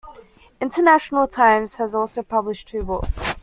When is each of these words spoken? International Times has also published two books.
International 0.59 1.27
Times 1.27 1.75
has 1.77 1.93
also 1.93 2.23
published 2.23 2.69
two 2.69 2.81
books. 2.81 3.35